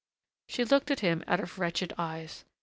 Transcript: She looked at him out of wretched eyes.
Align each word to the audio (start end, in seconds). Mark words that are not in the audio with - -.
She 0.49 0.65
looked 0.65 0.89
at 0.89 1.01
him 1.01 1.23
out 1.27 1.39
of 1.39 1.59
wretched 1.59 1.93
eyes. 1.95 2.43